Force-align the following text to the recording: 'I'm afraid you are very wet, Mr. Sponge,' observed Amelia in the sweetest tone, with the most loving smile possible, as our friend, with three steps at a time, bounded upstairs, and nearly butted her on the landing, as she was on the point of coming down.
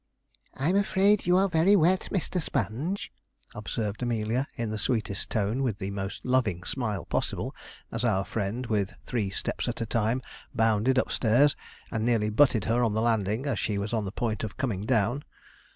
'I'm 0.55 0.75
afraid 0.77 1.27
you 1.27 1.37
are 1.37 1.47
very 1.47 1.75
wet, 1.75 2.09
Mr. 2.11 2.41
Sponge,' 2.41 3.11
observed 3.53 4.01
Amelia 4.01 4.47
in 4.55 4.71
the 4.71 4.79
sweetest 4.79 5.29
tone, 5.29 5.61
with 5.61 5.77
the 5.77 5.91
most 5.91 6.25
loving 6.25 6.63
smile 6.63 7.05
possible, 7.05 7.53
as 7.91 8.03
our 8.03 8.25
friend, 8.25 8.65
with 8.65 8.95
three 9.05 9.29
steps 9.29 9.67
at 9.67 9.79
a 9.79 9.85
time, 9.85 10.23
bounded 10.55 10.97
upstairs, 10.97 11.55
and 11.91 12.03
nearly 12.03 12.31
butted 12.31 12.63
her 12.65 12.83
on 12.83 12.95
the 12.95 12.99
landing, 13.03 13.45
as 13.45 13.59
she 13.59 13.77
was 13.77 13.93
on 13.93 14.05
the 14.05 14.11
point 14.11 14.43
of 14.43 14.57
coming 14.57 14.81
down. 14.87 15.23